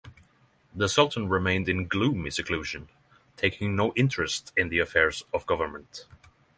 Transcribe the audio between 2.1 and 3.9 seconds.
seclusion, taking